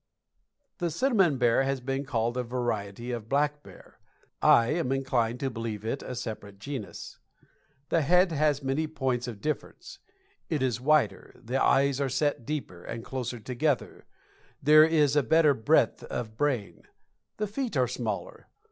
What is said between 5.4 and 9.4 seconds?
to believe it a separate genus. The head has many points